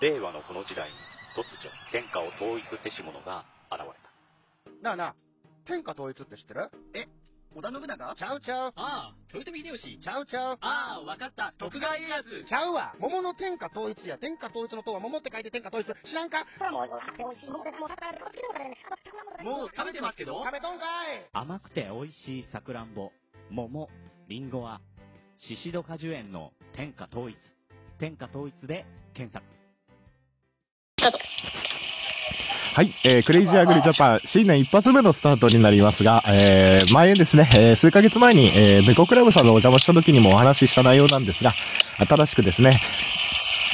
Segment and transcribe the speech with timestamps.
[0.00, 0.96] 令和のこの時代に
[1.32, 3.94] 突如天下を統一せし者が現れた。
[4.82, 5.14] なあなあ、
[5.64, 6.70] 天下統一って知ってる？
[7.54, 8.14] 織田信長？
[8.14, 8.72] ちゃうちゃう。
[8.76, 10.04] ああ、豊臣秀吉。
[10.04, 10.58] ちゃうちゃう。
[10.60, 11.54] ああ、わかった。
[11.56, 12.44] 徳川家康。
[12.46, 12.94] ちゃうわ。
[13.00, 14.18] 桃の天下統一や。
[14.18, 15.86] 天下統一の塔は桃って書いて天下統一。
[15.86, 16.44] 知らんか？
[16.70, 16.84] も
[19.64, 20.44] う食べてますけど？
[20.44, 20.86] 食べとんかい
[21.32, 23.10] 甘くて美味しいさくらんぼ、
[23.50, 23.88] 桃、
[24.28, 24.82] りんごは、
[25.48, 27.38] シシド果樹園の天下統一。
[27.98, 28.84] 天下統一で
[29.14, 29.55] 検索。
[32.76, 41.54] はい、えー、クレイジーアグリジャパン、新年一発目のスタートになりますが、えー、前ですね、えー、数ヶ月前に、えー、ベコクラブさんのお邪魔した時にもお話しした内容なんですが、
[42.06, 42.82] 新しくですね、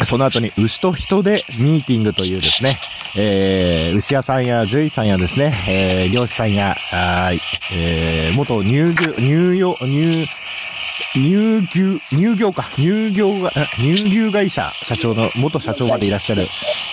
[0.05, 2.79] その後に牛と人でミーティングというですね、
[3.16, 7.32] えー、牛屋さんや獣医さんやですね、えー、漁師さんや、あ
[7.73, 10.29] えー、元乳牛、乳用、乳、
[11.15, 16.48] 乳牛、乳業か、乳業が、乳牛会社社長の、元社長までいらっしゃる、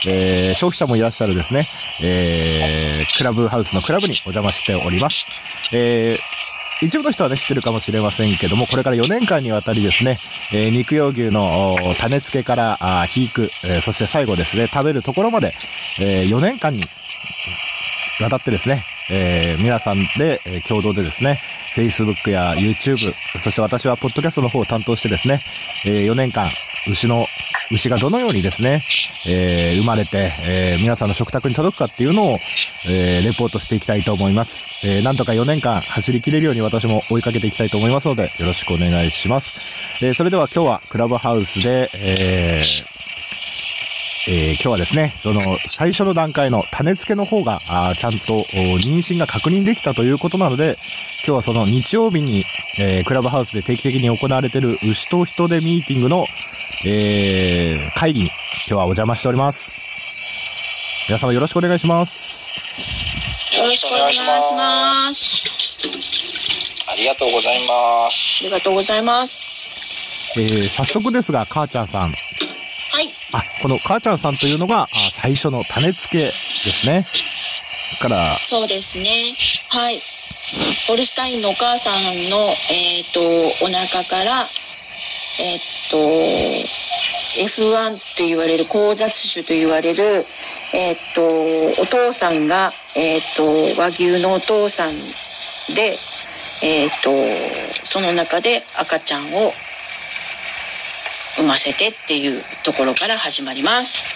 [0.07, 1.69] えー、消費者もいらっしゃるですね、
[2.01, 5.25] えー、クラブハウスのクラブにお邪魔しております。
[5.71, 6.39] えー
[6.81, 10.17] 一部の人はね、知ってるかもしれませんけども、これから4年間にわたりですね、
[10.53, 15.53] えー肉用牛の種付けから、あー肥育、えーそして最後ですね、食べるところまで、
[15.99, 16.85] え4年間に
[18.21, 21.41] わたってですね、えー皆さんで、えー共同でですね、
[21.75, 25.43] Facebook や YouTube、そして私はポッドキャストの方を担当してですね、
[25.85, 26.49] え4年間、
[26.87, 27.27] 牛の、
[27.71, 28.83] 牛がどのようにですね、
[29.25, 32.39] え生まれて、え皆さんの食卓に届くかっていうのを、
[32.87, 34.67] えレポートしていきたいと思います。
[34.83, 39.53] えーなんとか4年間走り切れるように私も追いかけていきたいと思いますので、よろしくお願いします。
[40.01, 42.98] えそれでは今日はクラブハウスで、えー
[44.31, 48.43] えー今日はですね、その最初の段階の種付けの方が、あーちゃんとお
[48.77, 50.77] 妊娠が確認できたということなので、
[51.25, 52.45] 今日はその日曜日に、
[52.77, 56.27] えークラブハウスで定期的に行われている牛と人でミーティングの、
[56.85, 58.33] えー会議に今
[58.65, 59.87] 日はお邪魔しております。
[61.07, 62.59] 皆様よろしくお願いします。
[63.57, 66.85] よろしくお願いします。
[66.87, 68.41] ありがとうございます。
[68.41, 69.41] ありがとうございます。
[70.37, 72.13] えー早速ですが、母ちゃんさん。
[73.31, 77.05] あ、この母ちゃんさんというのが、あ最初の種付けですね。
[77.99, 79.09] から、そうですね。
[79.67, 80.01] はい。
[80.87, 82.37] ホルスタインのお母さんの、
[82.69, 83.19] えっ、と、
[83.63, 84.31] お腹から、
[85.39, 85.59] えっ、
[85.91, 85.97] と、
[87.37, 90.03] F1 って言われる、交雑種と言われる、
[90.73, 94.97] えっ、と、お父さんが、えっ、と、和牛のお父さん
[95.75, 95.97] で、
[96.61, 97.11] えっ、と、
[97.89, 99.53] その中で赤ちゃんを
[101.37, 104.07] 産ませてっていうところから始まります。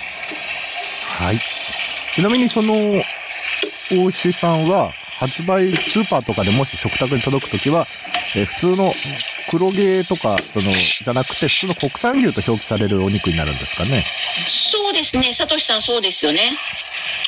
[1.07, 1.41] はい。
[2.13, 3.03] ちなみにその、
[3.91, 7.87] 大牛さんは、発売、スーパーとかでもし食卓に届くときは、
[8.35, 8.93] えー普通の
[9.49, 14.03] 黒毛とか、その、じゃなくて、普通の国産牛と表記されるお肉になるんですかね。
[14.47, 16.41] そうですね、サトシさんそうですよね。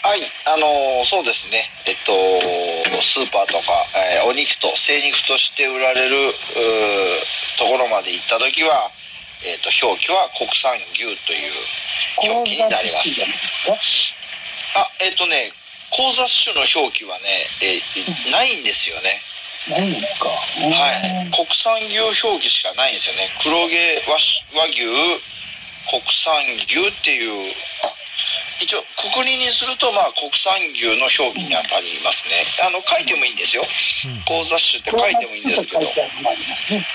[0.02, 3.88] はい、あのーそうですね、えっと、スーパーとか、
[4.18, 6.16] えーお肉と、精肉として売られる
[7.58, 8.92] ところまで行ったときは、
[9.46, 14.16] えっと、表記は国産牛という表記になります。
[14.76, 15.54] あ、えっとね、
[15.92, 17.24] 交雑種の表記はね、
[17.62, 19.22] えーないんですよね。
[19.70, 20.30] ないんか。
[20.30, 21.32] はい。
[21.32, 23.30] 国産牛表記しかないんですよね。
[23.42, 23.76] 黒毛
[24.10, 24.18] 和
[24.62, 24.86] 和牛、
[25.90, 26.34] 国産
[26.66, 27.54] 牛っていう、
[28.62, 32.46] 一応、くくりにすると、まあ、国産牛の表記に当たりますね。
[32.64, 33.64] あの、書いてもいいんですよ。
[34.30, 35.80] 交雑種って書いてもいいんですけど。
[35.80, 35.90] はい、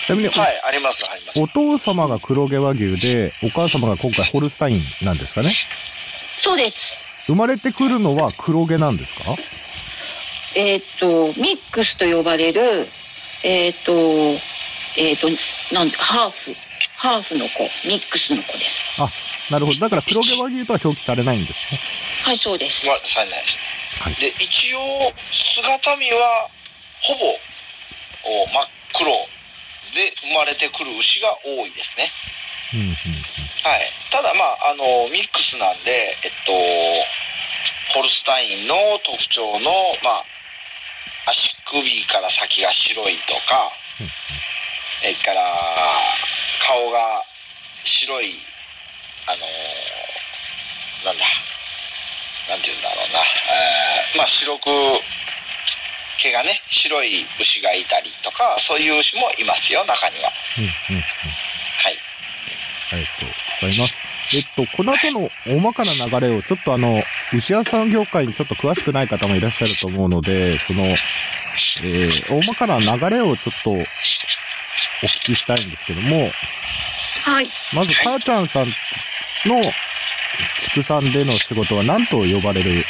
[0.05, 1.41] ちなみに、あります、あります。
[1.41, 5.51] お父様が黒毛和牛で、お母様が今回ホルスタインなんですかね？
[6.39, 7.05] そうです。
[7.27, 9.37] 生まれてくるのは黒毛なんですか？
[10.57, 12.89] えっ、と、ミックスと呼ばれる、
[13.45, 13.93] えっ、と、
[14.97, 15.29] えっ、と、
[15.73, 16.57] なんハーフ、
[17.01, 18.85] ハーフの子、ミックスの子です。
[19.01, 19.09] あ、
[19.51, 19.81] なるほど。
[19.81, 21.81] だから黒毛和牛とは表記されないんですね。
[22.25, 22.87] はい、そうです。
[22.91, 24.21] はされないです。
[24.21, 24.79] で、一応、
[25.33, 26.51] 姿見は、
[27.01, 27.25] ほぼ、
[28.45, 29.09] お真っ黒
[29.97, 32.13] で生まれてくる牛が多いですね。
[32.75, 32.95] うんうん
[33.65, 33.81] はい。
[34.11, 36.53] ただ、まあ、あの、ミックスなんで、えっと、
[37.97, 39.73] ホルスタインの特徴の、
[40.05, 40.25] まあ、
[41.31, 43.73] 足首から先が白いとか、
[45.01, 45.41] それから、
[46.61, 46.99] 顔が
[47.85, 48.39] 白い、
[49.27, 49.39] あの
[51.05, 51.25] なんだ、
[52.49, 54.69] なんて言うんだろうな、えーまあ、白く、
[56.21, 60.31] 毛がね、白い牛がいたりとか、そういう牛もいますよ、中には。
[60.59, 61.03] うんうんうん。
[61.03, 61.99] はい。
[62.93, 63.29] ありがとう
[63.63, 64.03] ございます。
[64.33, 67.03] えっと、この後の大まかな流れを、ちょっとあの、
[67.33, 73.73] 牛屋さん業界にちょっと詳しくない方もいらっしゃると思うので、その、えー、大まかな流れをちょっと
[75.03, 76.31] お聞きしたいんですけども、
[77.25, 77.49] はい。
[77.75, 78.67] まず、母ちゃんさん
[79.47, 79.63] の
[80.61, 82.85] 畜産での仕事は何と呼ばれる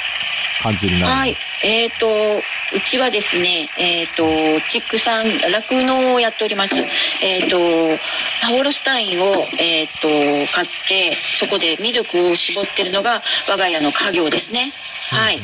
[0.63, 1.37] 感じになるんはい。
[1.63, 2.07] えっ、と、
[2.39, 4.25] うちはですね、えっ、と、
[4.69, 6.75] 畜産、酪農をやっております。
[7.23, 10.09] えっ、と、ホルスタインを、えっ、と、
[10.53, 14.73] 買って、そこでミルクを絞ってるのが我が家の家業ですね。
[15.11, 15.41] はい。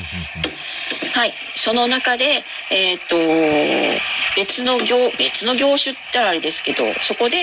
[1.13, 1.35] はい。
[1.55, 3.17] その中で、えっ、と、
[4.37, 7.37] 別の業、別の業種ってあれですけど、そこで、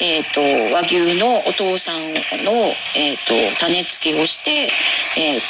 [0.00, 0.40] えっ、と、
[0.74, 2.12] 和牛のお父さん
[2.44, 2.52] の、
[2.94, 4.70] えっ、と、種付けをして、
[5.16, 5.40] えっ、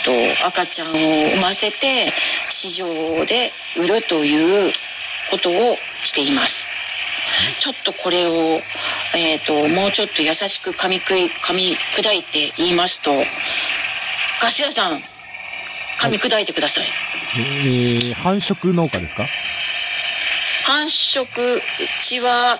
[0.41, 2.13] と、赤ちゃんを産ませて、
[2.49, 2.87] 市場
[3.27, 4.73] で売るという
[5.31, 6.69] ことをしています。
[7.59, 8.61] ちょっとこれを、
[9.17, 13.11] えっ、と、もうちょっと優しく噛みく、噛み砕いて言いますと、
[14.41, 15.03] 頭さん、
[15.99, 16.85] 噛み砕いてください。
[17.37, 19.27] えー繁殖農家ですか？
[20.65, 21.61] 繁殖、う
[22.01, 22.59] ちは、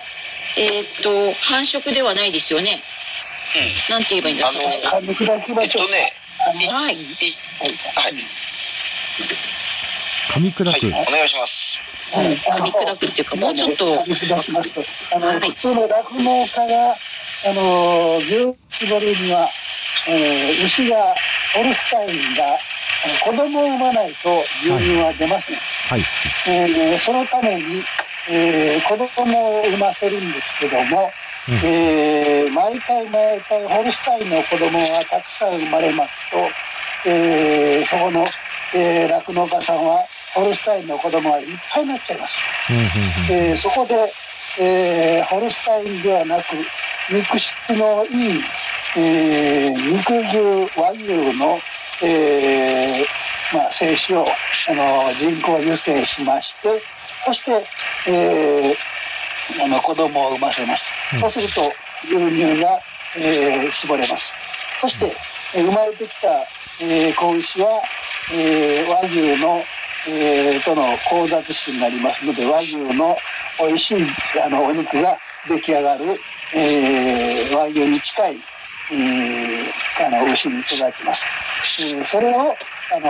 [0.57, 2.81] えっ、と、繁殖ではないですよね。
[3.89, 5.11] なんて言えばいいんですか、あの。
[5.11, 6.13] えっとね、
[6.69, 6.95] はい。
[6.95, 8.15] いはい、
[10.29, 10.69] 噛み砕く。
[10.69, 11.81] はい、お願いします。
[12.11, 16.97] はい噛み砕くっていうか、もうちょっと、噛み砕きますと、あの、はい普通の酪農家が、
[17.45, 19.49] あの、牛を絞るには、
[20.07, 21.15] えー牛が、
[21.55, 22.59] ホルスタインが、
[23.23, 25.55] 子供を産まないと牛乳は出ません。
[25.57, 26.03] はい。
[26.47, 27.83] えーそのために、
[28.29, 31.11] えー子供を産ませるんですけども、
[31.47, 38.25] うんえー毎回毎回ホルスタインの子供がたくさん生まれますと、えーそこの
[38.73, 40.03] えー酪農、家さんは
[40.33, 42.41] ホルスタインの子供がいっぱいになっちゃいます。
[42.69, 42.89] うんうんうん
[43.49, 43.95] えーそこで、
[44.59, 46.45] えーホルスタインではなく
[47.11, 48.07] 肉質のい
[48.37, 48.41] い、
[48.97, 51.59] えー肉牛和牛の、
[52.03, 53.05] えー
[53.57, 56.81] まあ、精子をあの人工授精しまして
[57.21, 57.51] そして、
[58.07, 58.75] えー
[59.63, 61.19] あの子供を産ませます、うん。
[61.19, 61.61] そうすると
[62.07, 62.79] 牛乳が、
[63.15, 64.35] えー絞れます。
[64.81, 65.15] そして、
[65.55, 66.27] えー生まれてきた、
[66.81, 67.81] えー子牛は、
[68.33, 69.63] えー和牛の、
[70.07, 73.15] えーとの交雑種になりますので和牛の
[73.59, 73.97] 美味しい
[74.43, 75.15] あのお肉が
[75.47, 76.05] 出来上がる、
[76.55, 78.39] えー和牛に近い、
[78.91, 79.65] えー
[80.05, 81.25] あの牛に育ちます、
[81.95, 82.55] えーそれを
[82.93, 83.07] あの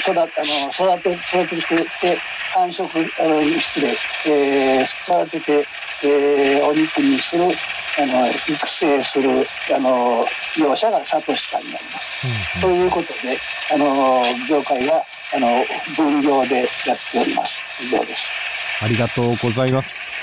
[0.00, 2.18] 育あの育て育ててて
[2.54, 2.88] 繁殖
[3.20, 3.94] あの失礼、
[4.26, 5.66] えー育てて、
[6.04, 10.24] えーお肉にするあの育成するあの
[10.58, 12.60] 業者がサトシさんになります。
[12.60, 13.38] ということで、
[13.72, 15.04] あの業界は
[15.34, 15.64] あの
[15.96, 17.62] 分業でやっております。
[17.82, 18.32] 以上です。
[18.80, 20.22] ありがとうございます。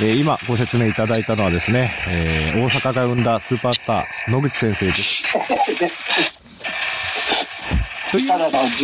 [0.00, 5.22] えー今ご説明いただいたのはですね、えー大阪が生んだスーパースター、野口先生です。
[5.72, 5.90] で
[8.10, 8.30] という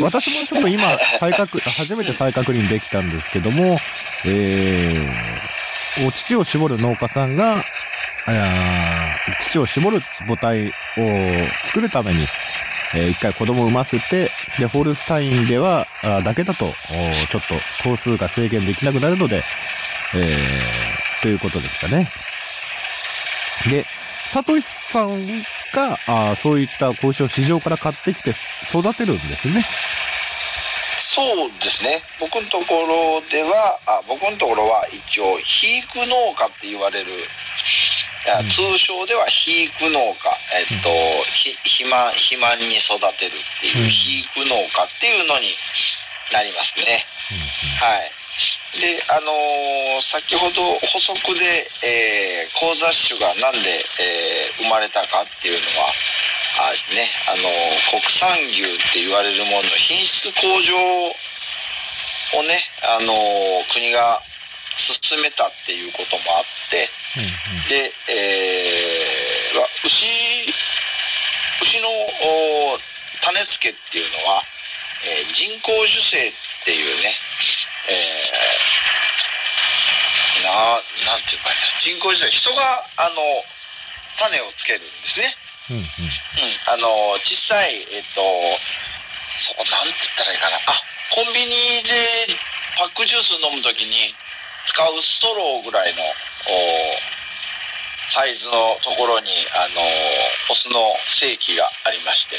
[0.04, 0.82] 私もちょっと今、
[1.18, 3.78] 再確、初めて再確認できたんですけども、
[4.26, 7.64] えー、お乳を絞る農家さんが、
[9.40, 10.72] 乳を絞る母体を
[11.64, 12.26] 作るために、
[12.94, 16.74] えー一回子供を産ませて、で、ホルスタインでは、あーだけだと、
[17.30, 19.42] ちょっと頭数が制限できなくなるので、
[20.14, 22.10] えー、ということでしたね。
[23.70, 23.86] で、
[24.26, 25.42] サトシさん
[25.72, 28.30] が、あーそういった子牛を市場から買ってきて
[28.64, 29.64] 育てるんですね。
[30.96, 32.00] そうですね。
[32.20, 37.10] 僕のところでは、あ僕のところは一応、肥育農家って言われる、
[38.50, 40.88] 通称では肥育農家、えっと、
[41.36, 45.54] ひ肥満、肥満に育てるっていううん肥育農家っていうのに
[46.32, 47.04] なりますね。
[47.78, 48.23] はい。
[48.80, 51.46] で、あのー先ほど補足で、
[51.86, 55.86] えー、交雑種がなんで、えー生まれたかっていうのは、
[56.58, 62.58] あね、あのー国産牛って言われるものの品質向上をね、
[62.98, 64.20] あのー国が
[64.76, 66.90] 進めたっていうこともあって、
[67.70, 70.50] で、えーわ牛、
[71.62, 72.78] 牛のお
[73.22, 74.42] 種付けっていうのは、
[75.06, 77.14] えー人工授精っていうね、
[77.88, 80.52] えー、な、
[81.12, 83.44] なんていうかな、人工授精、人が、あの、
[84.16, 85.36] 種をつけるんですね。
[85.70, 85.88] うんうんうん、
[86.66, 88.20] あの、小さい、えっと、
[89.30, 90.56] そう、なんて言ったらいいかな。
[90.66, 92.36] あ、コンビニで
[92.76, 94.14] パックジュース飲むときに
[94.66, 97.14] 使うストローぐらいの、お
[98.10, 99.80] サイズのところに、あの、
[100.50, 102.36] オスの精液がありまして、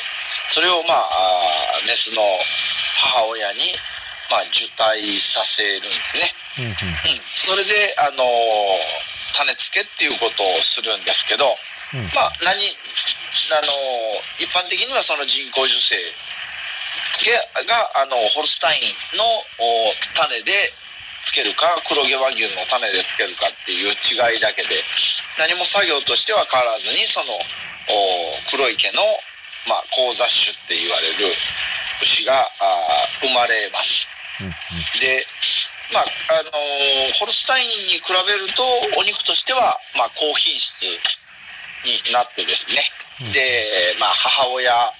[0.52, 2.22] それを、まあ、あーメスの
[2.98, 3.74] 母親に、
[4.32, 6.32] まあ、受胎させるんですね。
[6.58, 6.76] うんうんうん、
[7.34, 8.24] それで、あの
[9.36, 11.46] 種付けっていうことをするんですけど、
[11.94, 13.72] うんまあ、何、あの
[14.40, 15.96] 一般的にはその人工授精
[17.68, 19.24] が、あの、ホルスタインの
[19.60, 20.74] お種で
[21.26, 24.70] つけるか、黒毛和牛の種でつけるかっていう違いだけで、
[25.38, 27.34] 何も作業としては変わらずに、その、
[27.88, 29.02] お黒い毛の
[29.68, 31.34] まあ、高雑種って言われる
[32.02, 32.34] 牛が
[33.22, 34.08] 生まれます。
[34.42, 34.54] うんうん
[35.00, 35.26] で、
[35.94, 36.04] まあ、
[36.40, 38.64] あのーホルスタインに比べると、
[39.00, 40.82] お肉としては、まあ、高品質
[41.86, 42.82] になってですね。
[43.22, 44.92] うんで、まあ、母親が、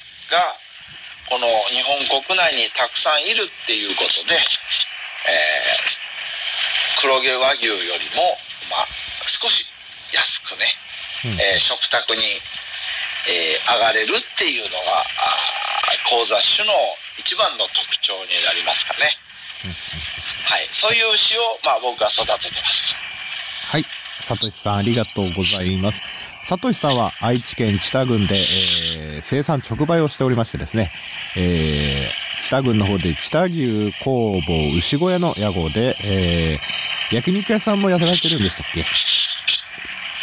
[1.28, 6.06] この日本国内にたくさんいるっていうことで、えー
[7.02, 7.82] 黒毛和牛より
[8.16, 8.38] も、
[8.72, 8.88] まあ、
[9.28, 9.68] 少し
[10.14, 10.66] 安くね、
[11.26, 12.22] うんえー食卓に、
[13.28, 16.72] えー上がれるっていうのが、あー高雑種の
[17.18, 19.10] 一番の特徴になりますかね。
[19.70, 20.68] はい。
[20.72, 22.96] そういう牛を、まあ僕は育ててます。
[23.68, 23.86] はい。
[24.22, 26.02] さとしさん、ありがとうございます。
[26.46, 30.92] さとしさんは愛知県知多郡で、えー生産直売をしておりましてですね、
[31.36, 38.86] えー、知多郡の方で知多牛工房牛小屋の屋号で、えー、焼肉屋さんもやられてるんでしたっけ？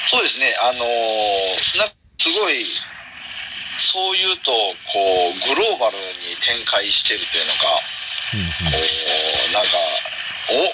[0.09, 0.55] そうですね。
[0.63, 1.85] あのーな、
[2.19, 2.65] すごい、
[3.79, 7.59] そういうと、こう、グローバルに展開してるというのか、
[8.35, 8.53] うんこ
[9.51, 9.71] う、なんか、
[10.49, 10.71] お、なん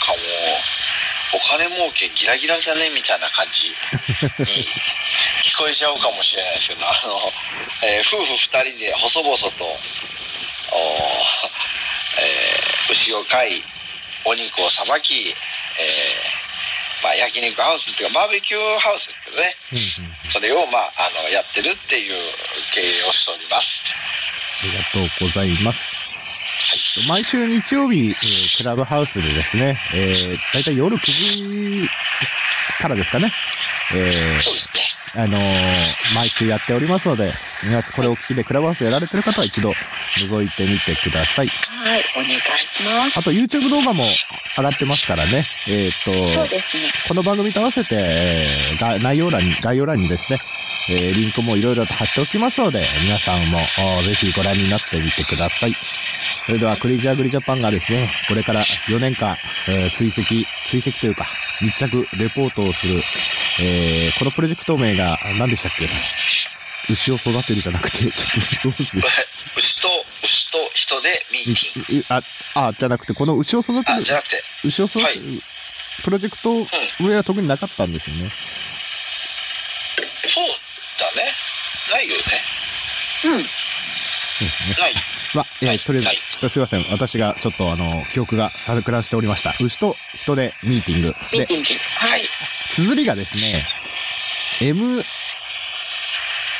[0.00, 3.74] かもう、お金儲けギラギラだね、みたいな感じに
[5.44, 7.32] 聞こえちゃうかもしれないですけど、あの、
[7.82, 9.64] えー夫婦二人で細々と、
[10.72, 11.38] お
[12.18, 13.64] えー牛を飼い、
[14.24, 15.34] お肉をさばき、
[15.78, 16.42] えー
[17.02, 20.30] まあ、焼肉ハウスっていうか、バーベキューハウスですけどね、うんうん。
[20.30, 22.14] それを、まあ、あの、やってるっていう
[22.70, 23.82] 経営をしております。
[24.62, 25.90] ありがとうございます。
[27.08, 31.88] 毎週日曜日、えークラブハウスでですね、えー、だいたい夜9時
[32.80, 33.32] からですかね、
[33.94, 34.38] え。
[35.14, 35.42] ー、あのー
[36.14, 37.32] 毎週やっておりますので、
[37.64, 39.72] 皆さんこれをお聞きでクラブハウスやられてる方は一度
[40.18, 41.48] 覗いてみてください。
[42.14, 43.18] はい、お願いします。
[43.18, 44.04] あと YouTube 動画も
[44.56, 46.82] 上がってますからね、えーっと、そうですね。
[47.08, 50.38] この番組と合わせて、えーが内容欄に、概要欄にですね、
[50.88, 53.58] えーリンクもいろいろと貼っておきますので、皆さんも
[53.98, 55.74] おぜひご覧になってみてください。
[56.46, 59.36] それでは、クレイジーアグリジャパンがですね、これから4年間、
[59.68, 60.22] えー追跡、
[60.68, 61.26] 追跡というか、
[61.60, 63.02] 密着、レポートをする、
[63.60, 65.88] えーこのプロジェクト名が何でしたっけ？
[66.90, 68.12] 牛を育てるじゃなくて、ちょっ
[68.62, 69.02] と、どうする
[69.56, 69.88] 牛と
[70.74, 71.31] 人でミーティング。
[71.31, 71.31] い
[72.08, 72.22] あ、
[72.54, 75.42] あ、じゃなくて、この牛を育てあ、るじゃなくて、牛を育てる、
[76.04, 76.66] プロジェクト
[77.00, 78.30] 上は特になかったんですよね。
[80.28, 80.44] そう
[80.98, 81.32] だね。
[81.92, 82.22] ないよね。
[83.24, 83.44] うん。
[83.44, 83.48] そう
[84.40, 84.76] ですね。
[84.78, 84.92] ない。
[85.34, 86.84] まあ、いとりあはえず、すいません。
[86.90, 89.54] 私がちょっとあの、記憶が錯乱しておりました。
[89.60, 91.14] 牛と人でミーティング。
[91.32, 91.68] でミーテ、ィング。
[91.96, 92.22] はい。
[92.70, 93.66] 綴りがですね、
[94.60, 95.02] M、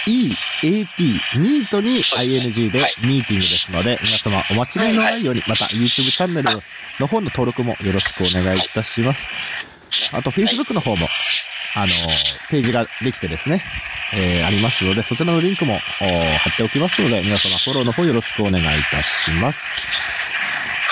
[0.07, 1.05] E、A、T、
[1.39, 6.51] ミートに ING ではいミーティングですので、皆様お間違いのないように、また YouTube チャンネル
[7.01, 9.29] の方の登録もよろしくお願いいたします。
[10.13, 11.09] あと Facebook の方も、
[11.75, 11.93] あの、
[12.51, 13.65] ページができてですね、
[14.15, 19.65] えーありますので、そちらのリンクもお貼っておきますので、皆様フォローの方よろしくお願いいたします。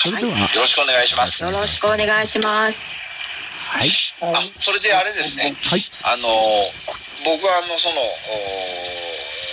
[0.03, 1.43] それでは、よろしくお願いします。
[1.43, 2.87] よろしくお願いします。
[3.69, 3.91] はい。
[4.23, 5.55] あ、それであれですね。
[5.63, 5.85] はい。
[6.05, 6.29] あの、
[7.25, 8.90] 僕はあの、その、お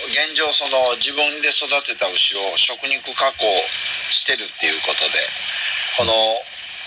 [0.08, 3.44] 現状、その、自分で育てた牛を食肉加工
[4.12, 5.20] してるっていうことで、
[5.96, 6.12] この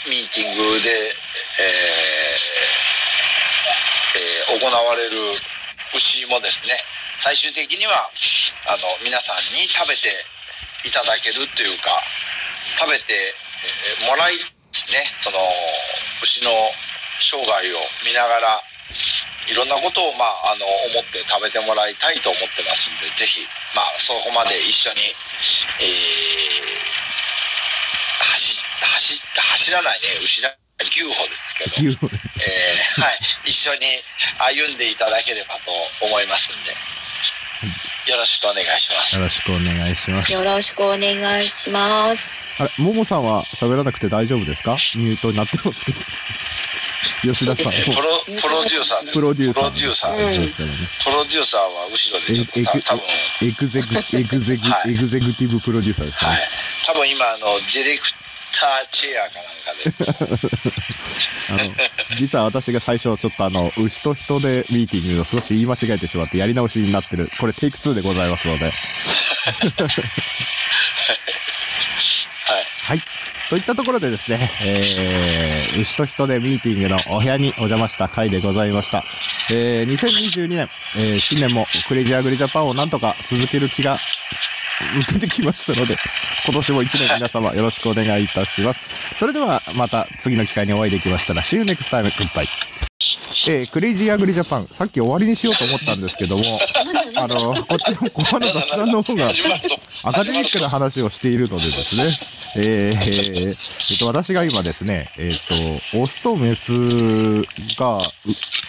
[0.10, 2.82] ミーティングで、えー
[4.18, 5.16] えー行われる
[5.96, 6.76] 牛もですね、
[7.20, 8.12] 最終的には、
[8.68, 10.10] あの、皆さんに食べて
[10.84, 12.04] いただけるっていうか、
[12.78, 14.42] 食べて、えーもらいね、
[15.22, 15.38] その、
[16.24, 16.52] 牛の
[17.22, 18.64] 生涯を見ながら、
[19.48, 23.46] いろんなことを、まあ、あの、思って食べてもらいたいと思ってますんで、ぜひ、
[23.76, 25.02] まあ、そこまで一緒に、
[25.80, 25.92] えー、
[28.32, 34.04] 走、走、走らないね、牛だ、牛歩ですけど、牛えーはい、一緒に
[34.40, 35.72] 歩んでいただければと
[36.06, 36.72] 思いますんで、
[38.12, 39.16] よろしくお願いします。
[39.16, 40.34] よろしくお願いします。
[40.34, 42.48] よろしくお願いします。
[42.58, 44.74] あれ、ももさんは喋らなくて大丈夫ですか？
[44.96, 46.00] ミュートになってますけど。
[47.22, 49.14] 吉田さんプロ、プロデューサーです。
[49.14, 49.72] プロデューサー。
[49.72, 50.16] プロデューサー。
[50.16, 53.04] プロデューサーは後ろでちょっと多分、
[53.48, 53.88] エグゼグ、
[54.18, 56.30] エグゼグ、はいエグゼクティブプロデューサーですね。
[56.30, 56.40] はい。
[56.88, 58.12] 多分今、あの、ディレク
[58.54, 61.76] ターチェアかなんかで、 あの、
[62.18, 67.32] 実は私が最初ちょっとあの、牛と人でミーティングを少し言い間違えてしまってやり直しになってる。
[67.40, 68.66] これテイク2でございますので。
[68.72, 68.72] は
[72.60, 72.66] い。
[72.84, 73.04] はい。
[73.52, 79.04] といったところでですね、えー、牛と人でミーティングのお部屋にお邪魔した回でございました。
[79.52, 83.98] えー、2022年、えー、新年もクレイジーアグリジャパンをなんとか続ける気が
[85.12, 85.98] 出てきましたので、
[86.46, 88.82] 今年も一年皆様よろしくお願いいたします。
[89.20, 92.08] それではまた次の機会にお会いできましたら、See you next time.
[92.08, 92.91] Goodbye.
[93.48, 96.44] えークレイジーアグリジャパン、さっき終わりにしようと思ったんですけども、
[97.18, 99.32] あの、こっちの後半の雑談の方が。
[100.04, 102.18] アカデミックな話をしているのでですね、
[102.58, 103.56] えー
[103.92, 106.72] えっと、私が今ですね、えっと、オスとメス
[107.78, 108.04] がう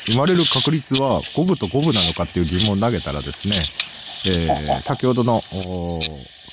[0.07, 3.65] 生まれる確率は五分と五分なのかっていう疑問を投げたらですね、
[4.27, 5.43] えー先ほどの、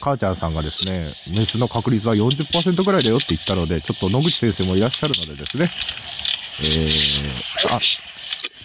[0.01, 5.69] 母ちゃんさんがですね、メスの確率は40%ぐらいだよって言ったので、ちょっと野口先生もいらっしゃるのでですね、
[6.61, 7.79] えー、あ、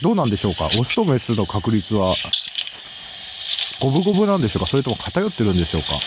[0.02, 0.68] どうなんでしょうか？
[0.78, 2.16] オスとメスの確率は、
[3.80, 4.68] 五分五分なんでしょうか？
[4.68, 5.88] それとも偏ってるんでしょうか？
[5.94, 6.00] こ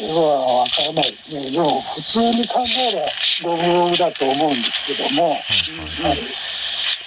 [0.00, 1.50] れはわからないですね。
[1.50, 3.06] でも、普通に考えれば
[3.44, 5.38] 五分五分だと思うんですけども、はい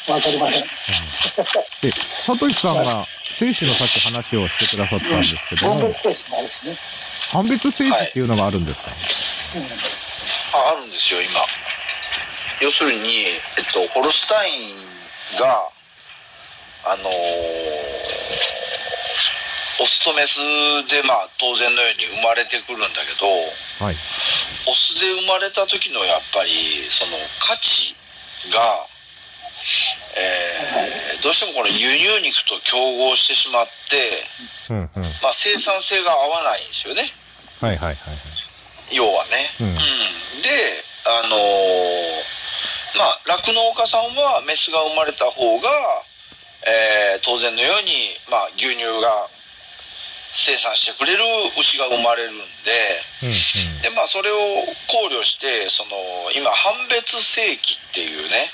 [0.07, 0.61] わかりません。
[0.61, 1.91] で、
[2.23, 6.77] サトシさんが精子のさっき話をしてくださったんですけども分別、テストもあるしね。
[7.31, 8.93] 判別精子っていうのがあるんですか、あ
[10.77, 11.41] あるんですよ、今。
[12.61, 13.25] 要するに、
[13.57, 14.75] えっと、ホルスタイン
[15.39, 15.71] が、
[16.85, 17.11] あのー
[19.77, 20.39] オスとメス
[20.87, 23.27] で、まあ、当然のように生まれてくるんだけど、
[23.83, 23.95] はい。
[24.67, 27.93] オスで生まれた時のやっぱり、その価値
[28.55, 28.87] が、
[30.15, 34.23] えーどうしてもこの輸入肉と競合してしまって、
[34.69, 35.03] うんうん。
[35.21, 37.11] まあ、生産性が合わないんですよね。
[37.59, 38.95] はいはいはいはい。
[38.95, 39.49] 要はね。
[39.59, 39.83] うんで、
[41.03, 42.14] あのー
[42.97, 45.69] まあ、酪農家さんはメスが生まれた方が、
[46.67, 49.29] えー当然のように、まあ、牛乳が
[50.35, 51.23] 生産してくれる
[51.57, 52.43] 牛が生まれるんで、
[53.23, 53.81] うんうん。
[53.81, 54.35] で、まあ、それを
[54.91, 55.95] 考慮して、その、
[56.35, 58.51] 今、判別正規っていうね、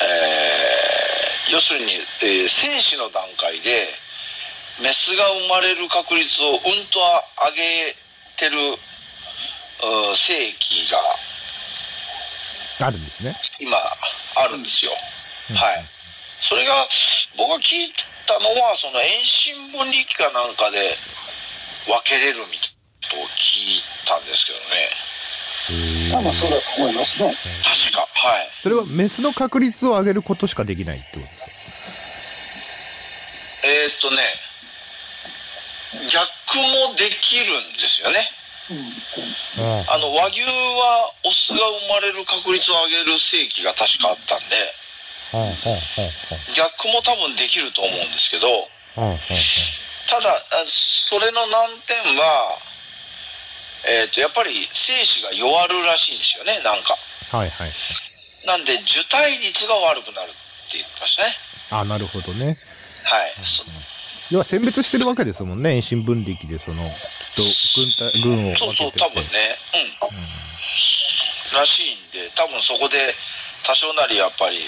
[0.00, 1.92] えー要するに、
[2.22, 3.86] えー精子の段階で、
[4.82, 6.58] メスが生まれる確率をうん
[6.90, 6.98] と
[7.46, 7.94] 上げ
[8.36, 11.23] てる、うん正規がうん。
[12.80, 13.36] あるんですね。
[13.58, 14.92] 今あるんですよ。
[15.50, 15.84] うんはい。
[16.40, 16.74] それが、
[17.36, 17.92] 僕が聞い
[18.26, 20.96] たのは、その遠心分離機かなんかで
[21.86, 22.68] 分けれるみたいな
[23.10, 26.12] ことを聞いたんですけどね。
[26.12, 27.34] まあまあ、そうだと思いますね。
[27.64, 28.06] 確か。
[28.12, 28.50] はい。
[28.62, 31.46] それはメスの確率を上げることしかできないってことですか？
[33.64, 34.16] えーっとね、
[36.12, 38.30] 逆もできるんですよね。
[38.70, 44.56] うんあの、和牛はオスが生まれる確率を上げる正規が確かあったんで、
[46.56, 48.48] 逆も多分できると思うんですけど、
[50.08, 52.58] ただ、あそれの難点は、
[53.86, 56.96] えーっと、やっぱり精子が弱るらしいんですよね、なんか。
[57.32, 57.72] あはいはい。
[58.46, 60.32] なんで、受胎率が悪くなるっ
[60.70, 61.36] て言ってましたね。
[61.70, 62.56] あ、なるほどね。
[63.02, 63.32] はい。
[64.28, 65.76] そ要は選別してるわけですもんね。
[65.76, 66.92] 遠心分離機で、その、きっ
[67.36, 67.42] と
[67.80, 68.92] 軍隊、軍をそうそう。
[68.92, 69.30] 多分ね。
[70.02, 71.58] うん。
[71.58, 72.96] らしいんで、多分そこで
[73.64, 74.58] 多少なりやっぱり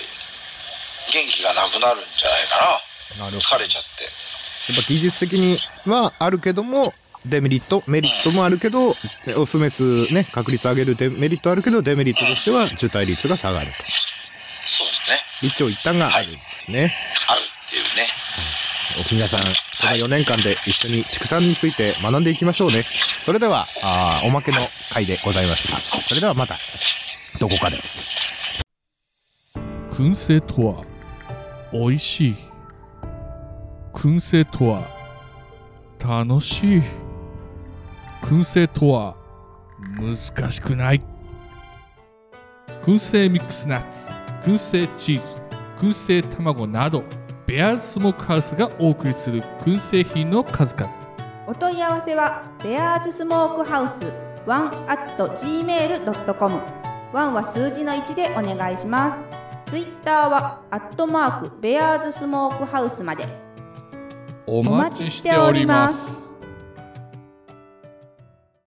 [1.13, 2.83] 元気がなくなるんじゃないか
[3.15, 3.41] うん、なるな。
[3.43, 3.57] ほど。
[3.57, 4.73] 疲れちゃって。
[4.73, 6.93] やっぱ技術的にはあるけども、
[7.25, 8.95] デメリット、メリットもあるけど、
[9.37, 13.73] オスメスね、確率上げるデメリットあるけど、デメリットとしては受胎率が下がると。
[14.65, 15.19] そうですね。
[15.43, 16.95] 一長一短があるんですね。
[17.29, 17.46] あるっていうね。
[19.11, 19.47] 皆さん、こ
[19.85, 22.87] の4年間で一緒に畜産について学んでいきましょうね。
[23.25, 24.59] それでは、あおまけの
[24.91, 26.01] 回でございました。
[26.01, 26.57] それではまた、
[27.39, 27.83] どこかで。
[29.91, 30.85] 燻製とは
[31.73, 32.35] 美味しい
[33.95, 34.87] 燻製とは
[35.99, 36.83] 楽しい
[38.21, 39.17] 燻製とは
[39.99, 41.01] 難しくない
[42.83, 45.41] 燻製ミックスナッツ燻製チーズ
[45.79, 47.03] 燻製卵など
[47.47, 50.93] ベアーズスモークハウスがお送りする燻製品の数々。
[51.47, 54.05] お問い合わせはベアーズスモークハウス
[54.47, 56.61] 1 at gmail.com
[57.13, 59.17] 1は数字の1でお願いしま
[59.65, 59.71] す。
[59.71, 63.29] ツイッターはアットマークベアーズスモークハウスまで。
[64.49, 66.26] お待ちしております